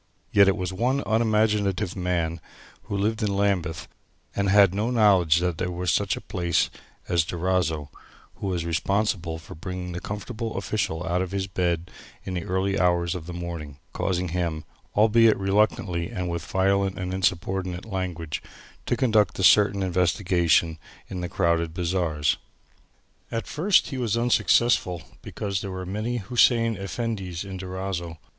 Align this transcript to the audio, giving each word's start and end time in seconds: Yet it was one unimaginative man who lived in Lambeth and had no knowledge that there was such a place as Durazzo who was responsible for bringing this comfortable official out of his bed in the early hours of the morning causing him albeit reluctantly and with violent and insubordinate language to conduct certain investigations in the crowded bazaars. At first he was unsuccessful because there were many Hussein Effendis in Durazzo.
Yet 0.31 0.47
it 0.47 0.57
was 0.57 0.73
one 0.73 1.03
unimaginative 1.05 1.95
man 1.95 2.41
who 2.85 2.97
lived 2.97 3.21
in 3.21 3.37
Lambeth 3.37 3.87
and 4.35 4.49
had 4.49 4.73
no 4.73 4.89
knowledge 4.89 5.37
that 5.37 5.59
there 5.59 5.69
was 5.69 5.91
such 5.91 6.17
a 6.17 6.21
place 6.21 6.71
as 7.07 7.23
Durazzo 7.23 7.91
who 8.37 8.47
was 8.47 8.65
responsible 8.65 9.37
for 9.37 9.53
bringing 9.53 9.91
this 9.91 10.01
comfortable 10.01 10.57
official 10.57 11.05
out 11.05 11.21
of 11.21 11.29
his 11.29 11.45
bed 11.45 11.91
in 12.23 12.33
the 12.33 12.45
early 12.45 12.79
hours 12.79 13.13
of 13.13 13.27
the 13.27 13.33
morning 13.33 13.77
causing 13.93 14.29
him 14.29 14.63
albeit 14.95 15.37
reluctantly 15.37 16.09
and 16.09 16.27
with 16.27 16.43
violent 16.47 16.97
and 16.97 17.13
insubordinate 17.13 17.85
language 17.85 18.41
to 18.87 18.97
conduct 18.97 19.37
certain 19.45 19.83
investigations 19.83 20.79
in 21.09 21.21
the 21.21 21.29
crowded 21.29 21.75
bazaars. 21.75 22.37
At 23.31 23.45
first 23.45 23.89
he 23.89 23.99
was 23.99 24.17
unsuccessful 24.17 25.03
because 25.21 25.61
there 25.61 25.69
were 25.69 25.85
many 25.85 26.17
Hussein 26.17 26.75
Effendis 26.75 27.45
in 27.45 27.57
Durazzo. 27.57 28.17